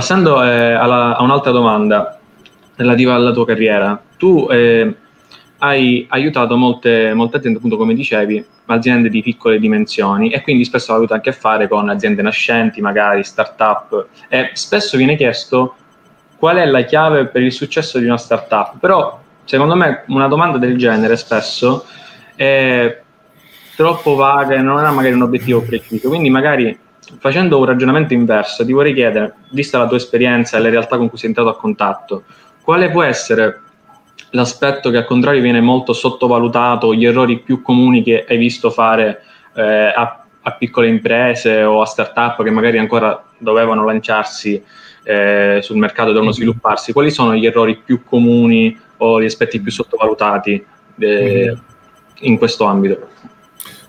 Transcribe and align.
passando 0.00 0.42
eh, 0.42 0.72
alla, 0.72 1.14
a 1.14 1.22
un'altra 1.22 1.50
domanda 1.50 2.18
relativa 2.76 3.14
alla 3.14 3.32
tua 3.32 3.44
carriera, 3.44 4.00
tu 4.16 4.48
eh, 4.50 4.94
hai 5.58 6.06
aiutato 6.08 6.56
molte, 6.56 7.12
molte 7.12 7.36
aziende, 7.36 7.58
appunto 7.58 7.76
come 7.76 7.92
dicevi, 7.92 8.42
aziende 8.64 9.10
di 9.10 9.20
piccole 9.20 9.58
dimensioni 9.58 10.30
e 10.30 10.40
quindi 10.40 10.64
spesso 10.64 10.92
hai 10.92 10.96
avuto 10.96 11.12
anche 11.12 11.28
a 11.28 11.32
fare 11.34 11.68
con 11.68 11.90
aziende 11.90 12.22
nascenti, 12.22 12.80
magari 12.80 13.22
start-up. 13.22 14.06
E 14.30 14.52
spesso 14.54 14.96
viene 14.96 15.16
chiesto 15.16 15.74
qual 16.38 16.56
è 16.56 16.64
la 16.64 16.80
chiave 16.84 17.26
per 17.26 17.42
il 17.42 17.52
successo 17.52 17.98
di 17.98 18.06
una 18.06 18.16
startup, 18.16 18.78
però 18.80 19.20
secondo 19.44 19.74
me 19.76 20.04
una 20.06 20.28
domanda 20.28 20.56
del 20.56 20.78
genere 20.78 21.18
spesso 21.18 21.84
è 22.34 23.02
troppo 23.76 24.14
vaga 24.14 24.54
e 24.54 24.62
non 24.62 24.82
ha 24.82 24.90
magari 24.92 25.12
un 25.12 25.22
obiettivo 25.22 25.60
preciso, 25.60 26.08
quindi 26.08 26.30
magari 26.30 26.88
facendo 27.18 27.58
un 27.58 27.64
ragionamento 27.64 28.14
inverso 28.14 28.64
ti 28.64 28.72
vorrei 28.72 28.94
chiedere, 28.94 29.34
vista 29.50 29.78
la 29.78 29.86
tua 29.86 29.96
esperienza 29.96 30.56
e 30.56 30.60
le 30.60 30.70
realtà 30.70 30.96
con 30.96 31.08
cui 31.08 31.18
sei 31.18 31.28
entrato 31.28 31.50
a 31.50 31.56
contatto, 31.56 32.24
quale 32.62 32.90
può 32.90 33.02
essere 33.02 33.62
l'aspetto 34.30 34.90
che 34.90 34.98
al 34.98 35.04
contrario 35.04 35.42
viene 35.42 35.60
molto 35.60 35.92
sottovalutato, 35.92 36.94
gli 36.94 37.04
errori 37.04 37.40
più 37.40 37.62
comuni 37.62 38.02
che 38.02 38.24
hai 38.28 38.36
visto 38.36 38.70
fare 38.70 39.22
eh, 39.54 39.92
a, 39.94 40.24
a, 40.42 40.52
piccole 40.52 40.88
imprese 40.88 41.62
o 41.62 41.80
a 41.80 41.86
start-up 41.86 42.42
che 42.42 42.50
magari 42.50 42.78
ancora 42.78 43.24
dovevano 43.38 43.84
lanciarsi 43.84 44.62
eh, 45.02 45.58
sul 45.62 45.78
mercato, 45.78 46.08
dovevano 46.08 46.30
mm-hmm. 46.30 46.36
svilupparsi, 46.36 46.92
quali 46.92 47.10
sono 47.10 47.34
gli 47.34 47.46
errori 47.46 47.76
più 47.76 48.04
comuni 48.04 48.78
o 48.98 49.20
gli 49.20 49.24
aspetti 49.24 49.60
più 49.60 49.72
sottovalutati 49.72 50.64
eh, 50.98 51.56
in 52.20 52.38
questo 52.38 52.64
ambito? 52.64 53.08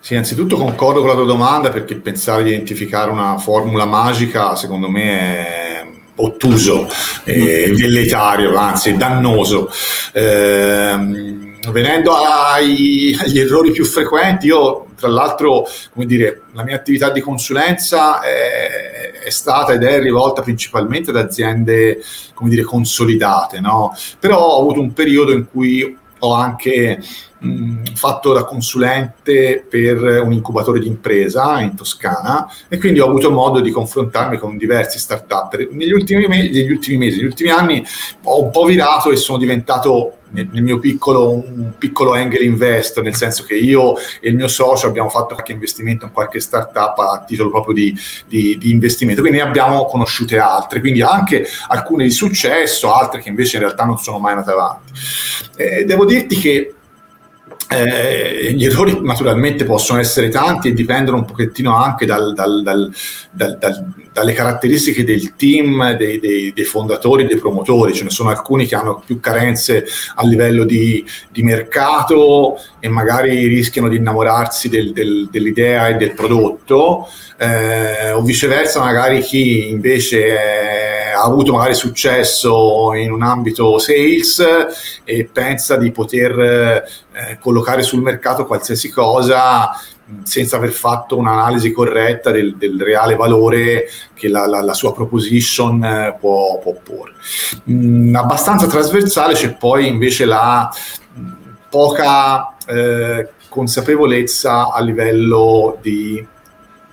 Sì, 0.00 0.14
innanzitutto 0.14 0.56
concordo 0.56 1.00
con 1.00 1.08
la 1.08 1.14
tua 1.14 1.26
domanda 1.26 1.68
perché 1.68 1.96
pensare 1.96 2.42
di 2.42 2.50
identificare 2.50 3.10
una 3.10 3.36
formula 3.36 3.84
magica 3.84 4.56
secondo 4.56 4.88
me 4.88 5.18
è 5.18 5.86
ottuso, 6.16 6.88
eh, 7.24 7.72
velleitario, 7.74 8.56
anzi 8.56 8.96
dannoso. 8.96 9.70
Eh, 10.12 11.48
venendo 11.70 12.14
ai, 12.14 13.16
agli 13.20 13.38
errori 13.38 13.72
più 13.72 13.84
frequenti, 13.84 14.46
io 14.46 14.86
tra 14.96 15.08
l'altro, 15.08 15.66
come 15.92 16.06
dire, 16.06 16.42
la 16.52 16.64
mia 16.64 16.76
attività 16.76 17.10
di 17.10 17.20
consulenza 17.20 18.20
è, 18.20 19.12
è 19.24 19.30
stata 19.30 19.72
ed 19.72 19.82
è 19.82 20.00
rivolta 20.00 20.42
principalmente 20.42 21.10
ad 21.10 21.16
aziende, 21.16 22.00
come 22.34 22.50
dire, 22.50 22.62
consolidate, 22.62 23.60
no? 23.60 23.94
Però 24.18 24.38
ho 24.38 24.60
avuto 24.60 24.80
un 24.80 24.92
periodo 24.92 25.32
in 25.32 25.46
cui 25.50 25.96
ho 26.22 26.32
anche 26.34 27.02
mh, 27.40 27.94
fatto 27.94 28.32
da 28.32 28.44
consulente 28.44 29.64
per 29.68 30.22
un 30.22 30.32
incubatore 30.32 30.80
di 30.80 30.86
impresa 30.86 31.60
in 31.60 31.74
Toscana 31.74 32.50
e 32.68 32.78
quindi 32.78 33.00
ho 33.00 33.06
avuto 33.06 33.30
modo 33.30 33.60
di 33.60 33.70
confrontarmi 33.70 34.38
con 34.38 34.56
diversi 34.56 34.98
start-up. 34.98 35.56
Negli 35.70 35.92
ultimi, 35.92 36.26
me- 36.26 36.50
negli 36.50 36.70
ultimi 36.70 36.98
mesi, 36.98 37.16
negli 37.16 37.26
ultimi 37.26 37.50
anni 37.50 37.84
ho 38.24 38.44
un 38.44 38.50
po' 38.50 38.64
virato 38.64 39.10
e 39.10 39.16
sono 39.16 39.38
diventato 39.38 40.14
nel, 40.30 40.62
mio 40.62 40.78
piccolo, 40.78 41.30
un 41.30 41.72
piccolo 41.76 42.12
angel 42.12 42.42
investor, 42.42 43.02
nel 43.02 43.16
senso 43.16 43.44
che 43.44 43.56
io 43.56 43.96
e 44.20 44.28
il 44.28 44.36
mio 44.36 44.48
socio 44.48 44.86
abbiamo 44.86 45.08
fatto 45.08 45.34
qualche 45.34 45.52
investimento 45.52 46.04
in 46.04 46.12
qualche 46.12 46.40
startup 46.40 46.98
a 46.98 47.24
titolo 47.26 47.50
proprio 47.50 47.74
di, 47.74 47.96
di, 48.26 48.56
di 48.58 48.70
investimento, 48.70 49.20
quindi 49.20 49.38
ne 49.38 49.44
abbiamo 49.44 49.86
conosciute 49.86 50.38
altre, 50.38 50.80
quindi 50.80 51.02
anche 51.02 51.46
alcune 51.68 52.04
di 52.04 52.10
successo, 52.10 52.92
altre 52.92 53.20
che 53.20 53.28
invece 53.28 53.56
in 53.56 53.64
realtà 53.64 53.84
non 53.84 53.98
sono 53.98 54.18
mai 54.18 54.32
andate 54.32 54.50
avanti. 54.50 54.92
Eh, 55.56 55.84
devo 55.84 56.04
dirti 56.04 56.36
che 56.36 56.74
eh, 57.72 58.52
gli 58.52 58.64
errori 58.64 58.98
naturalmente 59.00 59.64
possono 59.64 60.00
essere 60.00 60.28
tanti 60.28 60.68
e 60.68 60.72
dipendono 60.72 61.18
un 61.18 61.24
pochettino 61.24 61.76
anche 61.76 62.04
dal, 62.04 62.34
dal, 62.34 62.62
dal, 63.30 63.70
dalle 64.12 64.32
caratteristiche 64.32 65.04
del 65.04 65.36
team, 65.36 65.96
dei, 65.96 66.18
dei, 66.18 66.52
dei, 66.52 66.64
fondatori, 66.64 67.26
dei 67.26 67.38
promotori. 67.38 67.94
Ce 67.94 68.02
ne 68.02 68.10
sono 68.10 68.30
alcuni 68.30 68.66
che 68.66 68.74
hanno 68.74 69.00
più 69.06 69.20
carenze 69.20 69.86
a 70.16 70.26
livello 70.26 70.64
di, 70.64 71.04
di 71.30 71.44
mercato 71.44 72.58
e 72.80 72.88
magari 72.88 73.46
rischiano 73.46 73.88
di 73.88 73.98
innamorarsi 73.98 74.68
del, 74.68 74.92
del, 74.92 75.28
dell'idea 75.30 75.88
e 75.88 75.94
del 75.94 76.14
prodotto, 76.14 77.06
eh, 77.38 78.10
o 78.10 78.20
viceversa 78.22 78.80
magari 78.80 79.20
chi 79.20 79.68
invece 79.68 80.26
è, 80.26 81.12
ha 81.14 81.22
avuto 81.22 81.52
magari 81.52 81.74
successo 81.74 82.92
in 82.94 83.12
un 83.12 83.22
ambito 83.22 83.78
sales 83.78 84.44
e 85.04 85.28
pensa 85.32 85.76
di 85.76 85.90
poter 85.92 86.84
eh, 87.12 87.38
collocare 87.60 87.82
sul 87.82 88.02
mercato 88.02 88.46
qualsiasi 88.46 88.90
cosa 88.90 89.70
senza 90.24 90.56
aver 90.56 90.72
fatto 90.72 91.16
un'analisi 91.16 91.70
corretta 91.70 92.32
del, 92.32 92.56
del 92.56 92.80
reale 92.80 93.14
valore 93.14 93.88
che 94.12 94.28
la, 94.28 94.46
la, 94.46 94.60
la 94.60 94.74
sua 94.74 94.92
proposition 94.92 95.84
eh, 95.84 96.16
può, 96.18 96.58
può 96.58 96.74
porre. 96.82 97.12
Mm, 97.70 98.16
abbastanza 98.16 98.66
trasversale 98.66 99.34
c'è 99.34 99.54
poi 99.54 99.86
invece 99.86 100.24
la 100.24 100.68
poca 101.68 102.56
eh, 102.66 103.28
consapevolezza 103.48 104.72
a 104.72 104.80
livello 104.80 105.78
di 105.80 106.26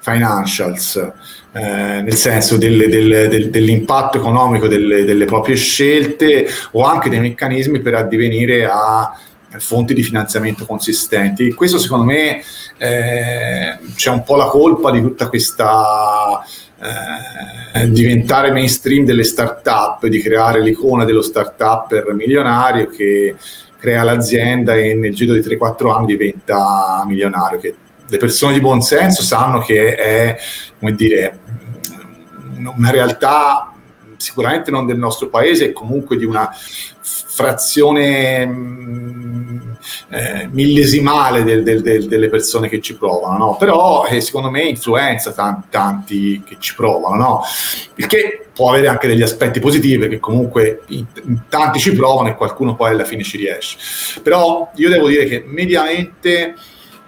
financials, 0.00 0.96
eh, 1.52 2.02
nel 2.02 2.14
senso 2.14 2.58
delle, 2.58 2.86
delle, 2.88 3.28
del, 3.28 3.48
dell'impatto 3.48 4.18
economico 4.18 4.68
delle, 4.68 5.04
delle, 5.04 5.24
proprie 5.24 5.56
scelte 5.56 6.46
o 6.72 6.84
anche 6.84 7.08
dei 7.08 7.18
meccanismi 7.18 7.80
per 7.80 7.94
addivenire 7.94 8.66
a 8.66 9.18
fonti 9.58 9.94
di 9.94 10.02
finanziamento 10.02 10.66
consistenti. 10.66 11.52
Questo 11.52 11.78
secondo 11.78 12.04
me 12.04 12.42
eh, 12.78 13.78
c'è 13.94 14.10
un 14.10 14.22
po' 14.22 14.36
la 14.36 14.46
colpa 14.46 14.90
di 14.90 15.00
tutta 15.00 15.28
questa 15.28 16.42
eh, 16.78 17.90
diventare 17.90 18.50
mainstream 18.50 19.04
delle 19.04 19.24
start-up, 19.24 20.06
di 20.06 20.20
creare 20.20 20.60
l'icona 20.60 21.04
dello 21.04 21.22
start-up 21.22 22.12
milionario 22.12 22.88
che 22.88 23.34
crea 23.78 24.02
l'azienda 24.02 24.74
e 24.74 24.94
nel 24.94 25.14
giro 25.14 25.32
di 25.32 25.40
3-4 25.40 25.90
anni 25.92 26.06
diventa 26.06 27.02
milionario. 27.06 27.58
Che 27.58 27.74
le 28.08 28.16
persone 28.18 28.52
di 28.52 28.60
buon 28.60 28.82
senso 28.82 29.22
sanno 29.22 29.60
che 29.60 29.94
è, 29.94 30.36
come 30.78 30.94
dire, 30.94 31.38
una 32.76 32.90
realtà 32.90 33.72
sicuramente 34.16 34.70
non 34.70 34.86
del 34.86 34.98
nostro 34.98 35.28
paese 35.28 35.66
e 35.66 35.72
comunque 35.72 36.16
di 36.16 36.24
una 36.24 36.50
frazione 37.06 38.44
mm, 38.44 39.58
eh, 40.08 40.48
millesimale 40.50 41.44
del, 41.44 41.62
del, 41.62 41.80
del, 41.82 42.06
delle 42.08 42.28
persone 42.28 42.68
che 42.68 42.80
ci 42.80 42.96
provano, 42.96 43.38
no? 43.38 43.56
però 43.56 44.04
eh, 44.06 44.20
secondo 44.20 44.50
me 44.50 44.62
influenza 44.62 45.32
tanti, 45.32 45.66
tanti 45.70 46.42
che 46.44 46.56
ci 46.58 46.74
provano, 46.74 47.14
no? 47.14 47.42
il 47.94 48.06
che 48.06 48.48
può 48.52 48.70
avere 48.70 48.88
anche 48.88 49.06
degli 49.06 49.22
aspetti 49.22 49.60
positivi 49.60 49.98
perché 49.98 50.18
comunque 50.18 50.82
in, 50.88 51.04
in 51.26 51.42
tanti 51.48 51.78
ci 51.78 51.92
provano 51.92 52.28
e 52.28 52.34
qualcuno 52.34 52.74
poi 52.74 52.90
alla 52.90 53.04
fine 53.04 53.22
ci 53.22 53.36
riesce. 53.36 53.76
Però 54.22 54.70
io 54.74 54.88
devo 54.88 55.08
dire 55.08 55.26
che 55.26 55.44
mediamente 55.46 56.54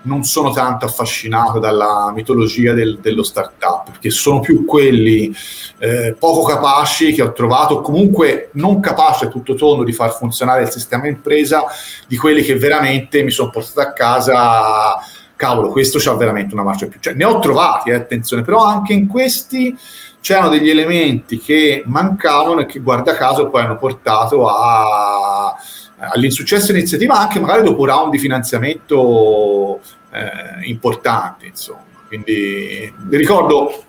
non 0.03 0.25
sono 0.25 0.51
tanto 0.51 0.87
affascinato 0.87 1.59
dalla 1.59 2.13
mitologia 2.15 2.73
del, 2.73 2.99
dello 3.01 3.23
startup, 3.23 3.91
perché 3.91 4.11
sono 4.11 4.41
più 4.41 4.65
quelli 4.65 5.35
eh, 5.79 6.15
poco 6.19 6.43
capaci 6.45 7.13
che 7.13 7.23
ho 7.23 7.33
trovato, 7.33 7.81
comunque 7.81 8.51
non 8.53 8.81
capaci 8.81 9.25
a 9.25 9.29
tutto 9.29 9.55
tondo 9.55 9.85
di 9.85 9.93
far 9.93 10.13
funzionare 10.15 10.63
il 10.63 10.71
sistema 10.71 11.07
impresa, 11.07 11.65
di 12.07 12.17
quelli 12.17 12.43
che 12.43 12.57
veramente 12.57 13.23
mi 13.23 13.31
sono 13.31 13.51
portato 13.51 13.81
a 13.81 13.93
casa, 13.93 14.99
cavolo, 15.37 15.69
questo 15.69 15.99
c'ha 16.01 16.15
veramente 16.15 16.55
una 16.55 16.65
marcia 16.65 16.87
più. 16.87 16.99
Cioè, 17.01 17.15
ne 17.15 17.25
ho 17.25 17.39
trovati, 17.39 17.91
eh, 17.91 17.95
attenzione, 17.95 18.43
però 18.43 18.65
anche 18.65 18.93
in 18.93 19.07
questi 19.07 19.77
c'erano 20.21 20.49
degli 20.49 20.69
elementi 20.69 21.39
che 21.39 21.83
mancavano 21.87 22.61
e 22.61 22.67
che 22.67 22.81
guarda 22.81 23.15
caso 23.15 23.49
poi 23.49 23.63
hanno 23.63 23.77
portato 23.77 24.49
a 24.49 25.28
all'insuccesso 25.99 26.69
dell'iniziativa 26.69 27.19
anche 27.19 27.41
magari 27.41 27.63
dopo 27.63 27.85
round 27.85 28.13
di 28.13 28.19
finanziamento 28.19 29.81
eh, 30.13 30.67
importanti. 30.69 31.47
Insomma. 31.47 31.85
Quindi 32.07 32.93
vi 32.97 33.17
ricordo, 33.17 33.85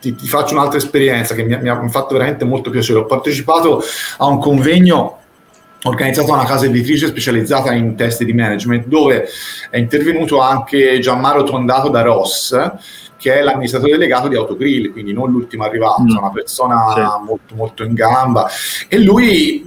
ti, 0.00 0.14
ti, 0.14 0.26
faccio 0.26 0.54
un'altra 0.54 0.78
esperienza 0.78 1.34
che 1.34 1.44
mi, 1.44 1.56
mi 1.60 1.68
ha 1.68 1.88
fatto 1.88 2.14
veramente 2.14 2.44
molto 2.44 2.70
piacere. 2.70 2.98
Ho 3.00 3.06
partecipato 3.06 3.82
a 4.18 4.26
un 4.26 4.38
convegno 4.38 5.18
organizzato 5.84 6.28
da 6.28 6.34
una 6.34 6.44
casa 6.44 6.66
editrice 6.66 7.08
specializzata 7.08 7.72
in 7.72 7.96
test 7.96 8.22
di 8.22 8.32
management 8.32 8.86
dove 8.86 9.26
è 9.68 9.78
intervenuto 9.78 10.40
anche 10.40 10.98
Gianmaro 11.00 11.42
Tondato 11.42 11.88
da 11.88 12.02
Ross 12.02 12.56
che 13.22 13.38
è 13.38 13.42
l'amministratore 13.42 13.92
delegato 13.92 14.26
di 14.26 14.34
Autogrill, 14.34 14.90
quindi 14.90 15.12
non 15.12 15.30
l'ultimo 15.30 15.62
arrivato, 15.62 16.02
mm. 16.02 16.16
una 16.16 16.32
persona 16.32 16.92
sì. 16.92 17.24
molto, 17.24 17.54
molto 17.54 17.84
in 17.84 17.94
gamba. 17.94 18.50
E 18.88 18.98
lui, 18.98 19.62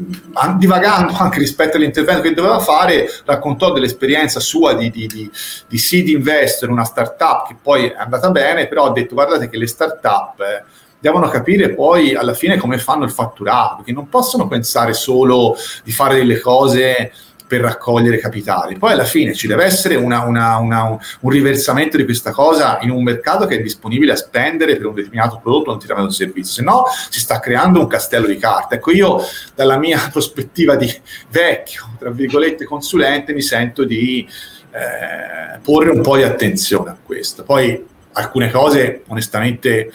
divagando 0.57 1.13
anche 1.13 1.39
rispetto 1.39 1.77
all'intervento 1.77 2.21
che 2.21 2.33
doveva 2.33 2.59
fare, 2.59 3.07
raccontò 3.23 3.71
dell'esperienza 3.71 4.41
sua 4.41 4.73
di, 4.73 4.91
di, 4.91 5.07
di, 5.07 5.31
di 5.69 5.77
seed 5.77 6.09
investor 6.09 6.67
in 6.67 6.75
una 6.75 6.83
startup 6.83 7.47
che 7.47 7.55
poi 7.61 7.85
è 7.85 7.95
andata 7.97 8.29
bene, 8.29 8.67
però 8.67 8.87
ha 8.87 8.91
detto 8.91 9.15
guardate 9.15 9.47
che 9.47 9.57
le 9.57 9.67
startup... 9.67 10.39
Eh, 10.41 10.83
devono 10.97 11.27
capire 11.27 11.75
poi 11.75 12.15
alla 12.15 12.33
fine 12.33 12.57
come 12.57 12.79
fanno 12.79 13.03
il 13.03 13.11
fatturato, 13.11 13.75
perché 13.75 13.91
non 13.91 14.09
possono 14.09 14.47
pensare 14.47 14.93
solo 14.93 15.55
di 15.83 15.91
fare 15.91 16.15
delle 16.15 16.39
cose 16.39 17.11
per 17.47 17.61
raccogliere 17.61 18.17
capitali. 18.17 18.77
Poi 18.77 18.93
alla 18.93 19.03
fine 19.03 19.33
ci 19.33 19.47
deve 19.47 19.65
essere 19.65 19.95
una, 19.95 20.21
una, 20.23 20.57
una, 20.57 20.83
un 21.19 21.29
riversamento 21.29 21.97
di 21.97 22.03
questa 22.03 22.31
cosa 22.31 22.79
in 22.81 22.89
un 22.89 23.03
mercato 23.03 23.45
che 23.45 23.57
è 23.57 23.61
disponibile 23.61 24.13
a 24.13 24.15
spendere 24.15 24.75
per 24.77 24.87
un 24.87 24.95
determinato 24.95 25.39
prodotto 25.41 25.69
o 25.69 25.73
un 25.73 25.79
determinato 25.79 26.13
servizio, 26.13 26.53
se 26.53 26.63
no 26.63 26.85
si 27.09 27.19
sta 27.19 27.39
creando 27.39 27.79
un 27.79 27.87
castello 27.87 28.27
di 28.27 28.37
carte. 28.37 28.75
Ecco, 28.75 28.91
io 28.91 29.21
dalla 29.53 29.77
mia 29.77 29.99
prospettiva 30.11 30.75
di 30.75 30.91
vecchio, 31.29 31.95
tra 31.99 32.09
virgolette, 32.09 32.65
consulente, 32.65 33.33
mi 33.33 33.41
sento 33.41 33.83
di 33.83 34.27
eh, 34.71 35.59
porre 35.61 35.91
un 35.91 36.01
po' 36.01 36.17
di 36.17 36.23
attenzione 36.23 36.89
a 36.89 36.97
questo. 37.01 37.43
Poi 37.43 37.85
alcune 38.13 38.49
cose, 38.49 39.03
onestamente, 39.07 39.91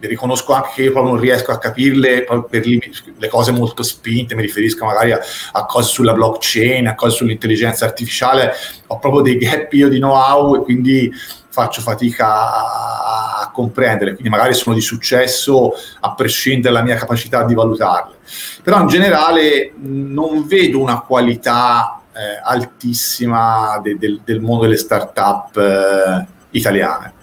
riconosco 0.00 0.52
anche 0.52 0.70
che 0.74 0.82
io 0.82 0.92
proprio 0.92 1.14
non 1.14 1.22
riesco 1.22 1.50
a 1.50 1.58
capirle 1.58 2.24
per 2.48 2.64
le 2.64 3.28
cose 3.28 3.52
molto 3.52 3.82
spinte, 3.82 4.34
mi 4.34 4.42
riferisco 4.42 4.84
magari 4.84 5.12
a, 5.12 5.20
a, 5.52 5.64
cose 5.66 5.90
sulla 5.90 6.12
blockchain, 6.12 6.86
a 6.86 6.94
cose 6.94 7.16
sull'intelligenza 7.16 7.84
artificiale, 7.84 8.52
ho 8.86 8.98
proprio 8.98 9.22
dei 9.22 9.36
gap 9.36 9.72
io 9.72 9.88
di 9.88 9.98
know-how 9.98 10.56
e 10.56 10.62
quindi 10.62 11.12
faccio 11.50 11.80
fatica 11.80 12.26
a, 12.26 13.40
a 13.40 13.50
comprendere, 13.50 14.12
quindi 14.12 14.28
magari 14.28 14.54
sono 14.54 14.74
di 14.74 14.80
successo 14.80 15.72
a 16.00 16.14
prescindere 16.14 16.72
dalla 16.72 16.84
mia 16.84 16.96
capacità 16.96 17.44
di 17.44 17.54
valutarle. 17.54 18.16
Però 18.62 18.80
in 18.80 18.86
generale 18.86 19.72
non 19.76 20.46
vedo 20.46 20.80
una 20.80 21.00
qualità 21.00 22.02
eh, 22.12 22.40
altissima 22.42 23.80
de, 23.82 23.96
de, 23.98 24.20
del 24.24 24.40
mondo 24.40 24.64
delle 24.64 24.76
start-up 24.76 25.56
eh, 25.56 26.26
italiane 26.50 27.16